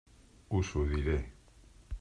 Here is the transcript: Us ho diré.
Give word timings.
Us 0.59 0.71
ho 0.79 0.87
diré. 0.95 1.19